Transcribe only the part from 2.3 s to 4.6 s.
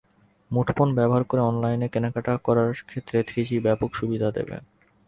করার ক্ষেত্রে থ্রিজি ব্যাপক সুবিধা দেবে।